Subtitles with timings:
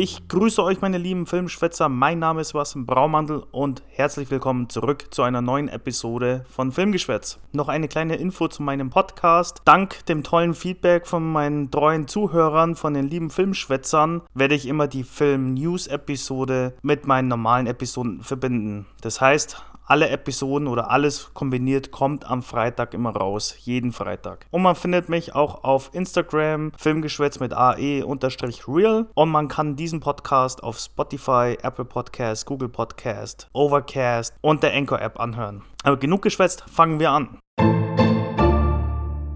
[0.00, 1.88] Ich grüße euch, meine lieben Filmschwätzer.
[1.88, 7.40] Mein Name ist Sebastian Braumandel und herzlich willkommen zurück zu einer neuen Episode von Filmgeschwätz.
[7.50, 9.60] Noch eine kleine Info zu meinem Podcast.
[9.64, 14.86] Dank dem tollen Feedback von meinen treuen Zuhörern, von den lieben Filmschwätzern, werde ich immer
[14.86, 18.86] die Film-News-Episode mit meinen normalen Episoden verbinden.
[19.00, 23.56] Das heißt, alle Episoden oder alles kombiniert kommt am Freitag immer raus.
[23.60, 24.46] Jeden Freitag.
[24.50, 29.06] Und man findet mich auch auf Instagram, Filmgeschwätz mit AE-Real.
[29.14, 35.00] Und man kann diesen Podcast auf Spotify, Apple Podcast, Google Podcast, Overcast und der Anchor
[35.00, 35.62] App anhören.
[35.82, 37.38] Aber genug geschwätzt, fangen wir an.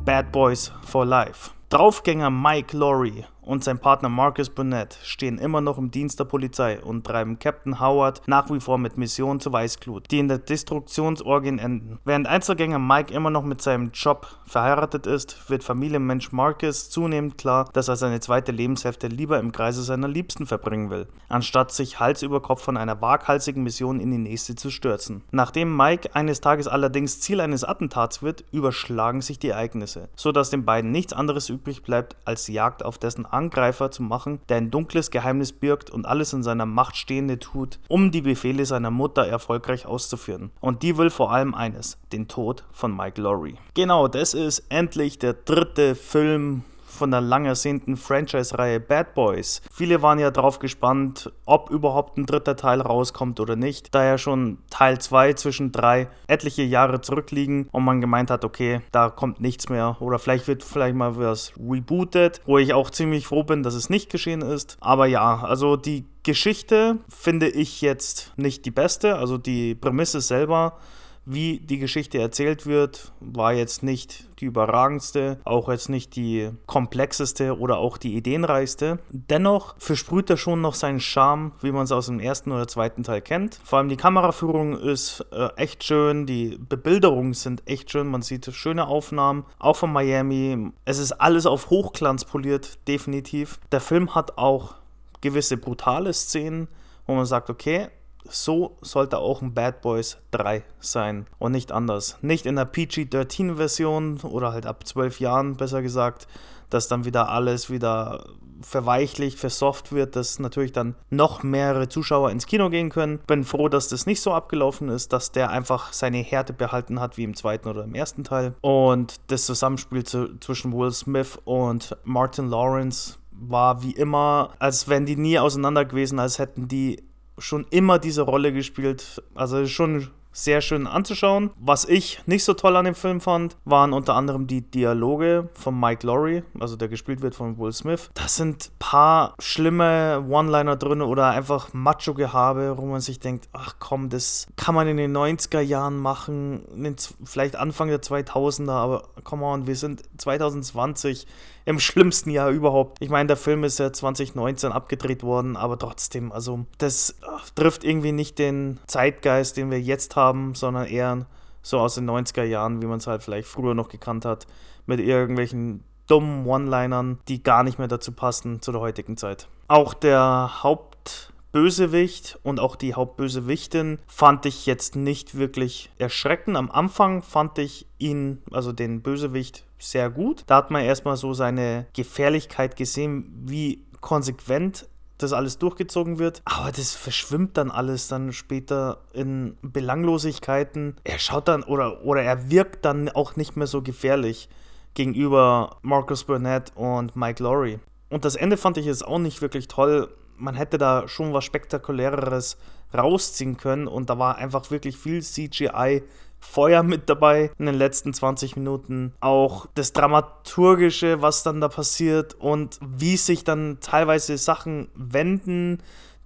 [0.05, 1.51] Bad Boys for Life.
[1.73, 6.81] Draufgänger Mike Laurie und sein Partner Marcus Burnett stehen immer noch im Dienst der Polizei
[6.81, 11.59] und treiben Captain Howard nach wie vor mit Missionen zur Weißglut, die in der Destruktionsorgien
[11.59, 11.99] enden.
[12.05, 17.69] Während Einzelgänger Mike immer noch mit seinem Job verheiratet ist, wird Familienmensch Marcus zunehmend klar,
[17.73, 22.23] dass er seine zweite Lebenshälfte lieber im Kreise seiner Liebsten verbringen will, anstatt sich Hals
[22.23, 25.25] über Kopf von einer waghalsigen Mission in die nächste zu stürzen.
[25.31, 30.65] Nachdem Mike eines Tages allerdings Ziel eines Attentats wird, überschlagen sich die Ereignisse, sodass den
[30.65, 35.11] beiden nichts anderes übrig bleibt als Jagd auf dessen Angreifer zu machen, der ein dunkles
[35.11, 39.87] Geheimnis birgt und alles in seiner Macht Stehende tut, um die Befehle seiner Mutter erfolgreich
[39.87, 40.51] auszuführen.
[40.61, 43.57] Und die will vor allem eines, den Tod von Mike Laurie.
[43.75, 49.63] Genau, das ist endlich der dritte Film von der lang ersehnten Franchise-Reihe Bad Boys.
[49.73, 54.19] Viele waren ja drauf gespannt, ob überhaupt ein dritter Teil rauskommt oder nicht, da ja
[54.19, 59.41] schon Teil 2 zwischen drei etliche Jahre zurückliegen und man gemeint hat, okay, da kommt
[59.41, 63.63] nichts mehr oder vielleicht wird vielleicht mal was rebootet, wo ich auch ziemlich froh bin,
[63.63, 64.77] dass es nicht geschehen ist.
[64.81, 70.79] Aber ja, also die Geschichte finde ich jetzt nicht die beste, also die Prämisse selber
[71.25, 77.59] wie die Geschichte erzählt wird, war jetzt nicht die überragendste, auch jetzt nicht die komplexeste
[77.59, 78.99] oder auch die ideenreichste.
[79.11, 83.05] Dennoch versprüht er schon noch seinen Charme, wie man es aus dem ersten oder zweiten
[83.05, 83.61] Teil kennt.
[83.65, 88.53] Vor allem die Kameraführung ist äh, echt schön, die Bebilderungen sind echt schön, man sieht
[88.53, 90.73] schöne Aufnahmen, auch von Miami.
[90.85, 93.61] Es ist alles auf Hochglanz poliert, definitiv.
[93.71, 94.75] Der Film hat auch
[95.21, 96.69] gewisse brutale Szenen,
[97.07, 97.89] wo man sagt, okay,
[98.29, 102.19] so sollte auch ein Bad Boys 3 sein und nicht anders.
[102.23, 106.27] Nicht in der PG-13-Version oder halt ab 12 Jahren, besser gesagt,
[106.71, 108.25] dass dann wieder alles wieder
[108.63, 113.19] verweichlicht, versoft wird, dass natürlich dann noch mehrere Zuschauer ins Kino gehen können.
[113.27, 117.17] Bin froh, dass das nicht so abgelaufen ist, dass der einfach seine Härte behalten hat
[117.17, 118.55] wie im zweiten oder im ersten Teil.
[118.61, 125.07] Und das Zusammenspiel zu, zwischen Will Smith und Martin Lawrence war wie immer, als wären
[125.07, 127.03] die nie auseinander gewesen, als hätten die
[127.43, 129.23] schon immer diese Rolle gespielt.
[129.35, 131.51] Also schon sehr schön anzuschauen.
[131.57, 135.79] Was ich nicht so toll an dem Film fand, waren unter anderem die Dialoge von
[135.79, 138.11] Mike Laurie, also der gespielt wird von Will Smith.
[138.15, 144.09] Da sind paar schlimme One-Liner drin oder einfach Macho-Gehabe, wo man sich denkt, ach komm,
[144.09, 149.67] das kann man in den 90er Jahren machen, vielleicht Anfang der 2000er, aber come on,
[149.67, 151.27] wir sind 2020
[151.65, 152.99] im schlimmsten Jahr überhaupt.
[153.01, 157.17] Ich meine, der Film ist ja 2019 abgedreht worden, aber trotzdem, also das
[157.55, 161.27] trifft irgendwie nicht den Zeitgeist, den wir jetzt haben, sondern eher
[161.63, 164.47] so aus den 90er Jahren, wie man es halt vielleicht früher noch gekannt hat,
[164.87, 169.49] mit irgendwelchen dummen One-Linern, die gar nicht mehr dazu passen zu der heutigen Zeit.
[169.69, 176.57] Auch der Hauptbösewicht und auch die Hauptbösewichtin fand ich jetzt nicht wirklich erschreckend.
[176.57, 180.45] Am Anfang fand ich ihn, also den Bösewicht, sehr gut.
[180.47, 184.89] Da hat man erstmal so seine Gefährlichkeit gesehen, wie konsequent
[185.19, 186.43] das alles durchgezogen wird.
[186.45, 190.97] Aber das verschwimmt dann alles dann später in Belanglosigkeiten.
[191.05, 194.49] Er schaut dann oder, oder er wirkt dann auch nicht mehr so gefährlich
[194.95, 197.79] gegenüber Marcus Burnett und Mike Laurie.
[198.11, 200.15] Und das Ende fand ich jetzt auch nicht wirklich toll.
[200.37, 202.59] Man hätte da schon was Spektakuläreres
[202.93, 206.03] rausziehen können und da war einfach wirklich viel CGI
[206.43, 209.15] Feuer mit dabei in den letzten 20 Minuten.
[209.21, 215.79] Auch das Dramaturgische, was dann da passiert und wie sich dann teilweise Sachen wenden,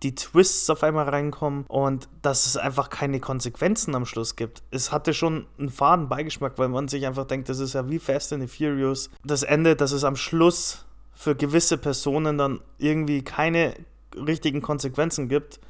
[0.03, 4.63] die Twists auf einmal reinkommen und dass es einfach keine Konsequenzen am Schluss gibt.
[4.71, 7.99] Es hatte schon einen faden Beigeschmack, weil man sich einfach denkt, das ist ja wie
[7.99, 9.11] Fast and the Furious.
[9.25, 10.85] Das Ende, dass es am Schluss
[11.15, 13.75] für gewisse Personen dann irgendwie keine
[14.15, 15.61] richtigen Konsequenzen gibt,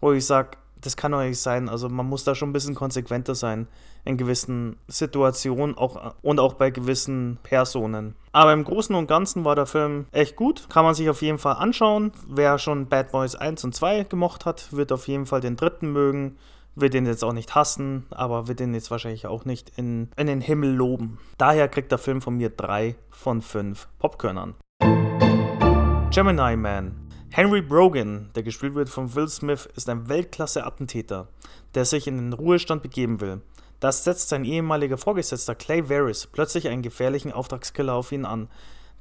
[0.00, 1.68] wo ich sage, das kann doch nicht sein.
[1.68, 3.68] Also man muss da schon ein bisschen konsequenter sein
[4.04, 8.14] in gewissen Situationen auch, und auch bei gewissen Personen.
[8.32, 10.68] Aber im Großen und Ganzen war der Film echt gut.
[10.68, 12.12] Kann man sich auf jeden Fall anschauen.
[12.28, 15.92] Wer schon Bad Boys 1 und 2 gemocht hat, wird auf jeden Fall den dritten
[15.92, 16.36] mögen.
[16.74, 20.26] Wird den jetzt auch nicht hassen, aber wird den jetzt wahrscheinlich auch nicht in, in
[20.26, 21.18] den Himmel loben.
[21.36, 24.54] Daher kriegt der Film von mir 3 von 5 Popkörnern.
[26.10, 31.28] Gemini Man Henry Brogan, der gespielt wird von Will Smith, ist ein Weltklasse-Attentäter,
[31.74, 33.40] der sich in den Ruhestand begeben will.
[33.80, 38.48] Das setzt sein ehemaliger Vorgesetzter Clay Varys plötzlich einen gefährlichen Auftragskiller auf ihn an,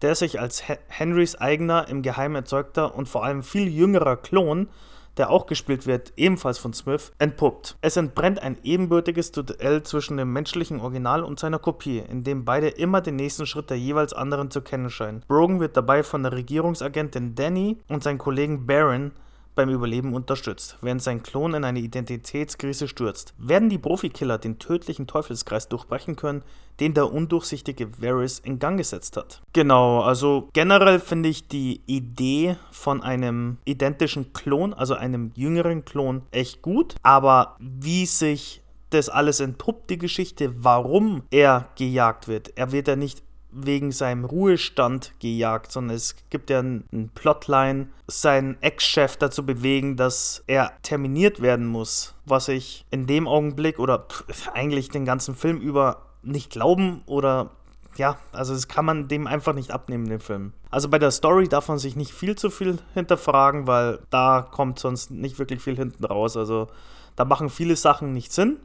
[0.01, 4.69] der sich als Henrys eigener, im Geheimen erzeugter und vor allem viel jüngerer Klon
[5.17, 7.77] der auch gespielt wird, ebenfalls von Smith, entpuppt.
[7.81, 12.69] Es entbrennt ein ebenbürtiges Duell zwischen dem menschlichen Original und seiner Kopie, in dem beide
[12.69, 15.23] immer den nächsten Schritt der jeweils anderen zu kennen scheinen.
[15.27, 19.11] Brogan wird dabei von der Regierungsagentin Danny und seinem Kollegen Baron
[19.55, 23.33] beim Überleben unterstützt, während sein Klon in eine Identitätskrise stürzt.
[23.37, 26.43] Werden die Profikiller den tödlichen Teufelskreis durchbrechen können,
[26.79, 29.41] den der undurchsichtige Varys in Gang gesetzt hat?
[29.53, 36.23] Genau, also generell finde ich die Idee von einem identischen Klon, also einem jüngeren Klon,
[36.31, 42.57] echt gut, aber wie sich das alles entpuppt, die Geschichte, warum er gejagt wird.
[42.57, 48.61] Er wird ja nicht wegen seinem Ruhestand gejagt, sondern es gibt ja einen Plotline, seinen
[48.61, 54.05] Ex-Chef dazu bewegen, dass er terminiert werden muss, was ich in dem Augenblick oder
[54.53, 57.51] eigentlich den ganzen Film über nicht glauben oder
[57.97, 60.53] ja, also das kann man dem einfach nicht abnehmen, den Film.
[60.69, 64.79] Also bei der Story darf man sich nicht viel zu viel hinterfragen, weil da kommt
[64.79, 66.37] sonst nicht wirklich viel hinten raus.
[66.37, 66.67] Also
[67.15, 68.57] da machen viele Sachen nicht Sinn.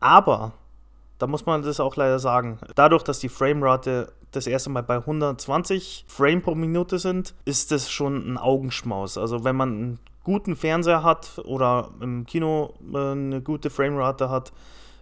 [0.00, 0.52] Aber
[1.20, 2.58] da muss man das auch leider sagen.
[2.74, 7.90] Dadurch, dass die Framerate das erste Mal bei 120 Frame pro Minute sind, ist das
[7.90, 9.18] schon ein Augenschmaus.
[9.18, 14.52] Also wenn man einen guten Fernseher hat oder im Kino äh, eine gute Framerate hat,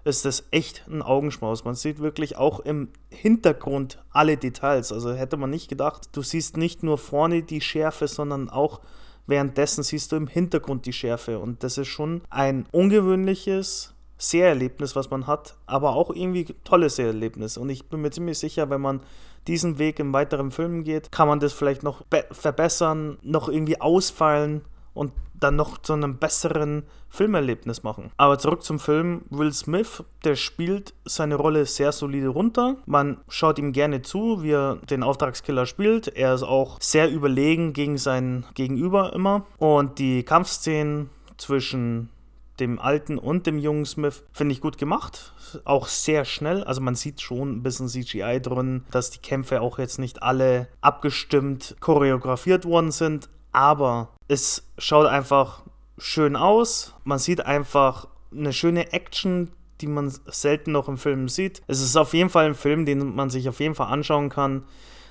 [0.04, 1.64] ist das echt ein Augenschmaus.
[1.64, 4.90] Man sieht wirklich auch im Hintergrund alle Details.
[4.92, 8.80] Also hätte man nicht gedacht, du siehst nicht nur vorne die Schärfe, sondern auch
[9.26, 11.38] währenddessen siehst du im Hintergrund die Schärfe.
[11.38, 17.56] Und das ist schon ein ungewöhnliches Seherlebnis, was man hat, aber auch irgendwie tolles Seherlebnis.
[17.56, 19.00] Und ich bin mir ziemlich sicher, wenn man
[19.46, 24.62] diesen Weg in weiteren Filmen geht, kann man das vielleicht noch verbessern, noch irgendwie ausfallen
[24.92, 28.10] und dann noch zu einem besseren Filmerlebnis machen.
[28.16, 29.22] Aber zurück zum Film.
[29.30, 32.76] Will Smith, der spielt seine Rolle sehr solide runter.
[32.86, 36.08] Man schaut ihm gerne zu, wie er den Auftragskiller spielt.
[36.08, 39.46] Er ist auch sehr überlegen gegen sein Gegenüber immer.
[39.58, 42.10] Und die Kampfszenen zwischen
[42.60, 45.32] dem alten und dem jungen Smith, finde ich gut gemacht.
[45.64, 46.64] Auch sehr schnell.
[46.64, 50.68] Also man sieht schon ein bisschen CGI drin, dass die Kämpfe auch jetzt nicht alle
[50.80, 53.28] abgestimmt choreografiert worden sind.
[53.52, 55.62] Aber es schaut einfach
[55.96, 56.94] schön aus.
[57.04, 59.50] Man sieht einfach eine schöne Action,
[59.80, 61.62] die man selten noch im Film sieht.
[61.66, 64.64] Es ist auf jeden Fall ein Film, den man sich auf jeden Fall anschauen kann.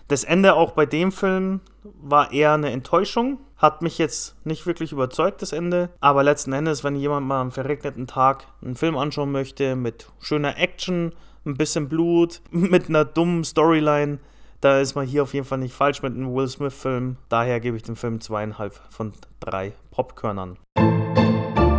[0.07, 3.39] Das Ende auch bei dem Film war eher eine Enttäuschung.
[3.57, 5.89] Hat mich jetzt nicht wirklich überzeugt, das Ende.
[6.00, 10.57] Aber letzten Endes, wenn jemand mal am verregneten Tag einen Film anschauen möchte mit schöner
[10.57, 11.13] Action,
[11.45, 14.19] ein bisschen Blut, mit einer dummen Storyline,
[14.62, 17.18] da ist man hier auf jeden Fall nicht falsch mit einem Will Smith-Film.
[17.27, 19.12] Daher gebe ich dem Film zweieinhalb von
[19.42, 20.57] drei Popkörnern.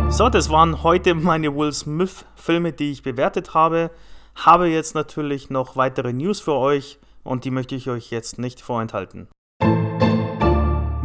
[0.09, 3.89] So, das waren heute meine Will Smith-Filme, die ich bewertet habe.
[4.35, 8.61] Habe jetzt natürlich noch weitere News für euch und die möchte ich euch jetzt nicht
[8.61, 9.27] vorenthalten.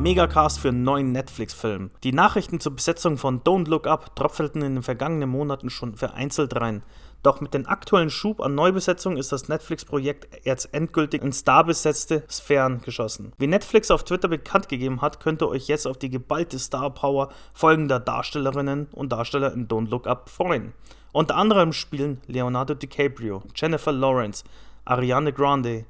[0.05, 1.91] Megacast für einen neuen Netflix-Film.
[2.03, 6.61] Die Nachrichten zur Besetzung von Don't Look Up tröpfelten in den vergangenen Monaten schon vereinzelt
[6.61, 6.83] rein.
[7.23, 12.83] Doch mit dem aktuellen Schub an Neubesetzung ist das Netflix-Projekt jetzt endgültig in starbesetzte Sphären
[12.83, 13.33] geschossen.
[13.39, 17.31] Wie Netflix auf Twitter bekannt gegeben hat, könnt ihr euch jetzt auf die geballte Star-Power
[17.55, 20.75] folgender Darstellerinnen und Darsteller in Don't Look Up freuen.
[21.13, 24.45] Unter anderem spielen Leonardo DiCaprio, Jennifer Lawrence,
[24.85, 25.87] Ariane Grande,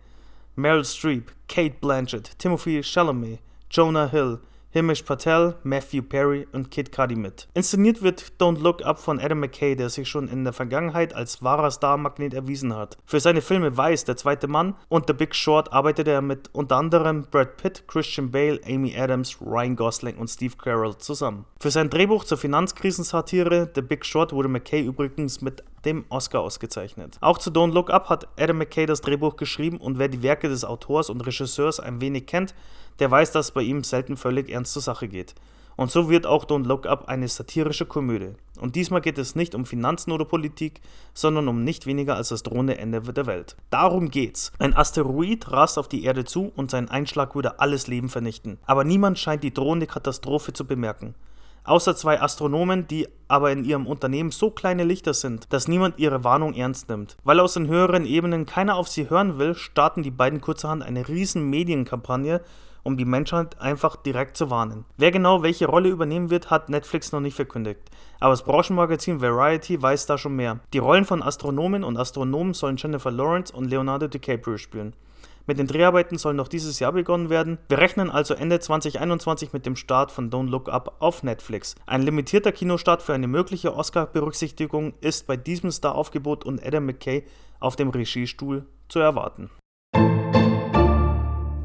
[0.57, 4.39] Meryl Streep, Kate Blanchett, Timothy Chalamet, Jonah Hill,
[4.75, 7.47] Himish Patel, Matthew Perry und Kid Cudi mit.
[7.55, 11.45] Inszeniert wird Don't Look Up von Adam McKay, der sich schon in der Vergangenheit als
[11.45, 12.99] wahrer Star-Magnet erwiesen hat.
[13.05, 16.77] Für seine Filme Weiß, Der zweite Mann und The Big Short arbeitete er mit unter
[16.77, 21.45] anderem Brad Pitt, Christian Bale, Amy Adams, Ryan Gosling und Steve Carell zusammen.
[21.61, 27.19] Für sein Drehbuch zur Finanzkrisensatire The Big Short wurde McKay übrigens mit dem Oscar ausgezeichnet.
[27.21, 30.49] Auch zu Don't Look Up hat Adam McKay das Drehbuch geschrieben und wer die Werke
[30.49, 32.55] des Autors und Regisseurs ein wenig kennt,
[32.99, 35.35] der weiß, dass es bei ihm selten völlig ernst zur Sache geht.
[35.77, 38.35] Und so wird auch Don't Look Up eine satirische Komödie.
[38.61, 40.81] Und diesmal geht es nicht um Finanzen oder Politik,
[41.15, 43.57] sondern um nicht weniger als das drohende Ende der Welt.
[43.71, 44.53] Darum geht's.
[44.59, 48.59] Ein Asteroid rast auf die Erde zu und sein Einschlag würde alles Leben vernichten.
[48.67, 51.15] Aber niemand scheint die drohende Katastrophe zu bemerken.
[51.65, 56.23] Außer zwei Astronomen, die aber in ihrem Unternehmen so kleine Lichter sind, dass niemand ihre
[56.23, 57.17] Warnung ernst nimmt.
[57.25, 61.09] Weil aus den höheren Ebenen keiner auf sie hören will, starten die beiden kurzerhand eine
[61.09, 62.43] riesen Medienkampagne,
[62.83, 64.85] um die Menschheit einfach direkt zu warnen.
[64.99, 67.81] Wer genau welche Rolle übernehmen wird, hat Netflix noch nicht verkündigt.
[68.21, 70.61] Aber das Branchenmagazin Variety weiß da schon mehr.
[70.75, 74.95] Die Rollen von Astronomen und Astronomen sollen Jennifer Lawrence und Leonardo DiCaprio spielen.
[75.47, 77.59] Mit den Dreharbeiten soll noch dieses Jahr begonnen werden.
[77.69, 81.75] Wir rechnen also Ende 2021 mit dem Start von Don't Look Up auf Netflix.
[81.85, 87.25] Ein limitierter Kinostart für eine mögliche Oscar-Berücksichtigung ist bei diesem Star-Aufgebot und Adam McKay
[87.61, 89.51] auf dem Regiestuhl zu erwarten.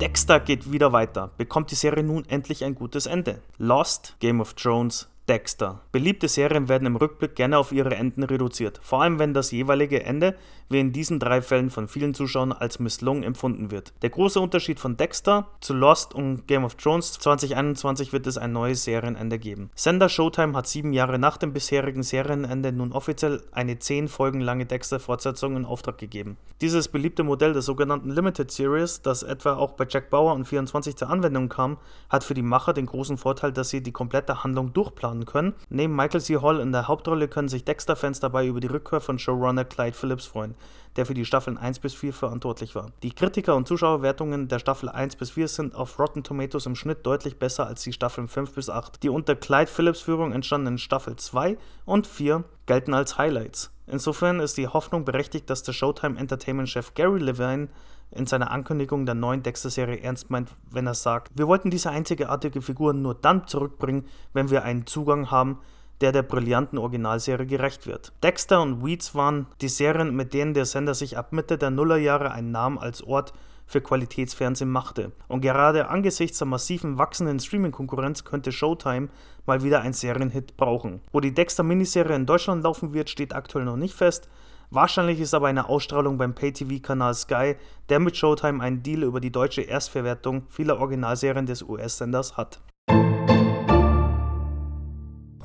[0.02, 3.42] Dexter geht wieder weiter, bekommt die Serie nun endlich ein gutes Ende.
[3.58, 5.82] Lost, Game of Thrones, Dexter.
[5.92, 10.04] Beliebte Serien werden im Rückblick gerne auf ihre Enden reduziert, vor allem wenn das jeweilige
[10.04, 10.36] Ende,
[10.70, 13.94] wie in diesen drei Fällen von vielen Zuschauern, als misslungen empfunden wird.
[14.02, 18.54] Der große Unterschied von Dexter zu Lost und Game of Thrones 2021 wird es ein
[18.54, 19.70] neues Serienende geben.
[19.76, 24.66] Sender Showtime hat sieben Jahre nach dem bisherigen Serienende nun offiziell eine zehn Folgen lange
[24.66, 26.38] Dexter-Fortsetzung in Auftrag gegeben.
[26.62, 30.96] Dieses beliebte Modell der sogenannten Limited Series, das etwa auch bei Jack Bauer und 24
[30.96, 31.78] zur Anwendung kam,
[32.10, 35.54] hat für die Macher den großen Vorteil, dass sie die komplette Handlung durchplanen planen können.
[35.70, 36.38] Neben Michael C.
[36.38, 40.26] Hall in der Hauptrolle können sich Dexter-Fans dabei über die Rückkehr von Showrunner Clyde Phillips
[40.26, 40.56] freuen,
[40.96, 42.92] der für die Staffeln 1 bis 4 verantwortlich war.
[43.04, 47.06] Die Kritiker- und Zuschauerwertungen der Staffel 1 bis 4 sind auf Rotten Tomatoes im Schnitt
[47.06, 49.04] deutlich besser als die Staffeln 5 bis 8.
[49.04, 53.72] Die unter Clyde Phillips Führung entstandenen Staffel 2 und 4 gelten als Highlights.
[53.88, 57.70] Insofern ist die Hoffnung berechtigt, dass der Showtime Entertainment-Chef Gary Levine
[58.12, 62.62] in seiner Ankündigung der neuen Dexter-Serie ernst meint, wenn er sagt, wir wollten diese einzigartige
[62.62, 65.60] Figur nur dann zurückbringen, wenn wir einen Zugang haben,
[66.02, 68.14] der der brillanten Originalserie gerecht wird.
[68.24, 72.32] Dexter und Weeds waren die Serien, mit denen der Sender sich ab Mitte der Nullerjahre
[72.32, 73.34] einen Namen als Ort
[73.70, 75.12] für Qualitätsfernsehen machte.
[75.28, 79.10] Und gerade angesichts der massiven wachsenden Streaming-Konkurrenz könnte Showtime
[79.46, 81.02] mal wieder ein Serienhit brauchen.
[81.12, 84.28] Wo die Dexter-Miniserie in Deutschland laufen wird, steht aktuell noch nicht fest.
[84.72, 87.56] Wahrscheinlich ist aber eine Ausstrahlung beim Pay-TV-Kanal Sky,
[87.90, 92.60] der mit Showtime einen Deal über die deutsche Erstverwertung vieler Originalserien des US-Senders hat.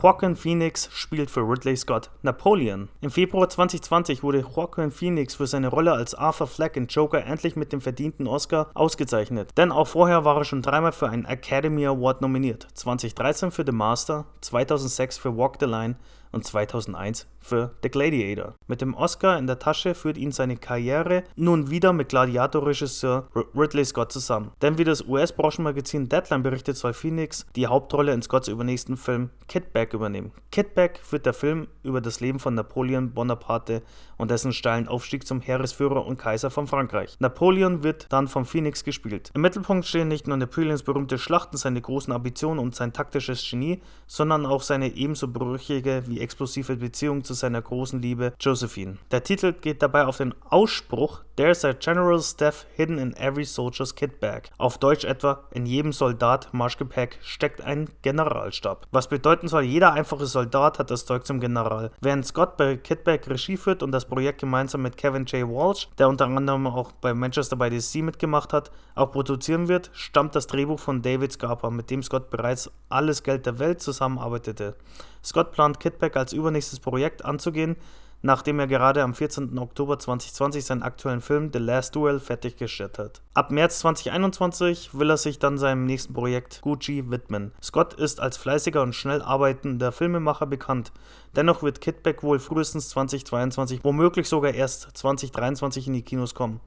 [0.02, 2.90] Joaquin Phoenix spielt für Ridley Scott Napoleon.
[3.00, 7.56] Im Februar 2020 wurde Joaquin Phoenix für seine Rolle als Arthur Fleck in Joker endlich
[7.56, 9.52] mit dem verdienten Oscar ausgezeichnet.
[9.56, 12.68] Denn auch vorher war er schon dreimal für einen Academy Award nominiert.
[12.74, 15.96] 2013 für The Master, 2006 für Walk the Line
[16.34, 18.54] und 2001 für The Gladiator.
[18.66, 23.84] Mit dem Oscar in der Tasche führt ihn seine Karriere nun wieder mit Gladiator-Regisseur Ridley
[23.84, 24.50] Scott zusammen.
[24.62, 29.92] Denn wie das US-Branchenmagazin Deadline berichtet, soll Phoenix die Hauptrolle in Scotts übernächsten Film Kidback
[29.92, 30.32] übernehmen.
[30.50, 33.82] Kidback wird der Film über das Leben von Napoleon Bonaparte
[34.16, 37.16] und dessen steilen Aufstieg zum Heeresführer und Kaiser von Frankreich.
[37.18, 39.30] Napoleon wird dann von Phoenix gespielt.
[39.34, 43.82] Im Mittelpunkt stehen nicht nur Napoleons berühmte Schlachten, seine großen Ambitionen und sein taktisches Genie,
[44.06, 48.98] sondern auch seine ebenso brüchige wie explosive Beziehung zu seiner großen Liebe Josephine.
[49.12, 53.96] Der Titel geht dabei auf den Ausspruch There's a general staff hidden in every soldier's
[53.96, 54.50] kit bag.
[54.56, 58.86] Auf Deutsch etwa, in jedem Soldat Marschgepäck steckt ein Generalstab.
[58.92, 61.90] Was bedeuten soll, jeder einfache Soldat hat das Zeug zum General.
[62.00, 65.48] Während Scott bei Kitback Regie führt und das Projekt gemeinsam mit Kevin J.
[65.48, 69.90] Walsh, der unter anderem auch bei Manchester by the Sea mitgemacht hat, auch produzieren wird,
[69.92, 74.76] stammt das Drehbuch von David Scarpa, mit dem Scott bereits alles Geld der Welt zusammenarbeitete.
[75.24, 77.76] Scott plant Kitback als übernächstes Projekt anzugehen,
[78.24, 79.58] nachdem er gerade am 14.
[79.58, 83.20] Oktober 2020 seinen aktuellen Film The Last Duel fertiggestellt hat.
[83.34, 87.52] Ab März 2021 will er sich dann seinem nächsten Projekt Gucci widmen.
[87.62, 90.90] Scott ist als fleißiger und schnell arbeitender Filmemacher bekannt.
[91.36, 96.60] Dennoch wird Kitback wohl frühestens 2022, womöglich sogar erst 2023 in die Kinos kommen.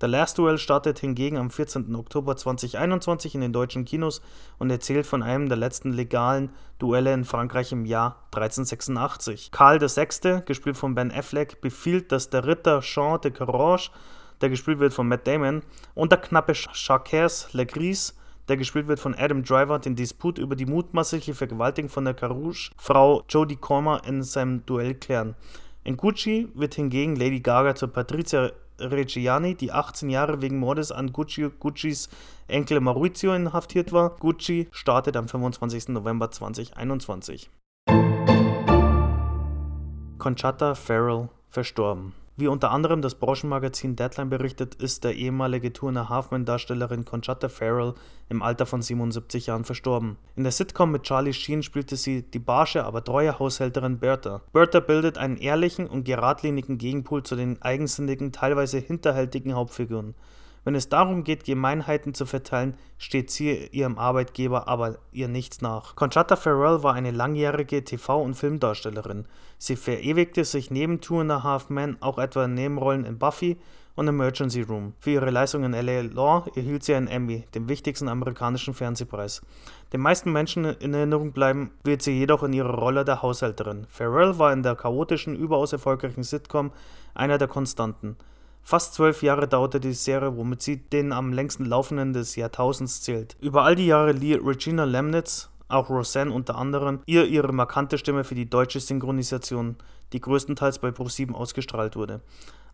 [0.00, 1.92] The Last Duel startet hingegen am 14.
[1.96, 4.22] Oktober 2021 in den deutschen Kinos
[4.58, 9.50] und erzählt von einem der letzten legalen Duelle in Frankreich im Jahr 1386.
[9.50, 13.90] Karl VI., gespielt von Ben Affleck, befiehlt, dass der Ritter Jean de Carouge,
[14.40, 15.62] der gespielt wird von Matt Damon,
[15.96, 18.14] und der knappe Charcers Legris,
[18.46, 23.24] der gespielt wird von Adam Driver, den Disput über die mutmaßliche Vergewaltigung von der Carouge-Frau
[23.28, 25.34] Jodie Comer in seinem Duell klären.
[25.82, 31.12] In Gucci wird hingegen Lady Gaga zur Patrizia Reggiani, die 18 Jahre wegen Mordes an
[31.12, 32.08] Gucci, Guccis
[32.46, 34.16] Enkel Maurizio inhaftiert war.
[34.18, 35.88] Gucci startet am 25.
[35.88, 37.50] November 2021.
[40.18, 42.12] Conchata Farrell verstorben.
[42.40, 47.94] Wie unter anderem das Branchenmagazin Deadline berichtet, ist der ehemalige Turner Halfman-Darstellerin Conchata Farrell
[48.28, 50.18] im Alter von 77 Jahren verstorben.
[50.36, 54.42] In der Sitcom mit Charlie Sheen spielte sie die barsche, aber treue Haushälterin Bertha.
[54.52, 60.14] Bertha bildet einen ehrlichen und geradlinigen Gegenpol zu den eigensinnigen, teilweise hinterhältigen Hauptfiguren.
[60.64, 65.96] Wenn es darum geht, Gemeinheiten zu verteilen, steht sie ihrem Arbeitgeber aber ihr nichts nach.
[65.96, 69.26] Conchata Farrell war eine langjährige TV- und Filmdarstellerin.
[69.58, 73.56] Sie verewigte sich neben Two and a Half Men auch etwa in Nebenrollen in Buffy
[73.98, 74.94] und Emergency Room.
[75.00, 79.42] Für ihre Leistung in LA Law erhielt sie einen Emmy, den wichtigsten amerikanischen Fernsehpreis.
[79.92, 83.86] Den meisten Menschen in Erinnerung bleiben wird sie jedoch in ihrer Rolle der Haushälterin.
[83.88, 86.70] Farrell war in der chaotischen, überaus erfolgreichen Sitcom
[87.14, 88.16] einer der Konstanten.
[88.68, 93.34] Fast zwölf Jahre dauerte die Serie, womit sie den am längsten laufenden des Jahrtausends zählt.
[93.40, 98.24] Über all die Jahre lieh Regina Lemnitz, auch Roseanne unter anderem, ihr ihre markante Stimme
[98.24, 99.76] für die deutsche Synchronisation,
[100.12, 102.20] die größtenteils bei Pro7 ausgestrahlt wurde.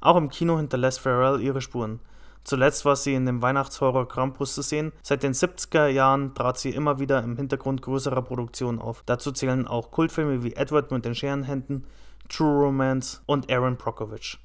[0.00, 2.00] Auch im Kino hinterlässt Farrell ihre Spuren.
[2.42, 4.90] Zuletzt war sie in dem Weihnachtshorror Krampus zu sehen.
[5.00, 9.04] Seit den 70er Jahren trat sie immer wieder im Hintergrund größerer Produktionen auf.
[9.06, 11.86] Dazu zählen auch Kultfilme wie Edward mit den Scherenhänden,
[12.28, 14.40] True Romance und Aaron Brockovich.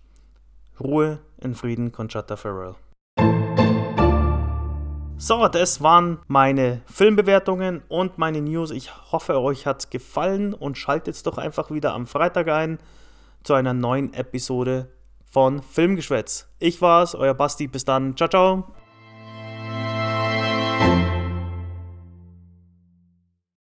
[0.79, 2.75] Ruhe in Frieden, Conchata Farrell.
[5.21, 8.71] So, das waren meine Filmbewertungen und meine News.
[8.71, 12.79] Ich hoffe, euch hat es gefallen und schaltet doch einfach wieder am Freitag ein
[13.43, 14.87] zu einer neuen Episode
[15.29, 16.47] von Filmgeschwätz.
[16.59, 17.67] Ich war's, euer Basti.
[17.67, 18.15] Bis dann.
[18.15, 18.73] Ciao, ciao.